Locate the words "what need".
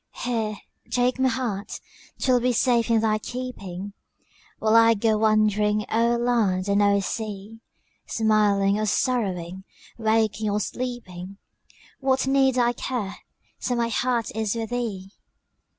11.99-12.57